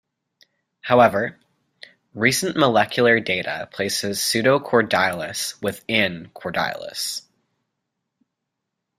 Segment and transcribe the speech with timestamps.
[0.81, 1.39] However,
[2.15, 7.21] recent molecular data places "Pseudocordylus" within "Cordylus".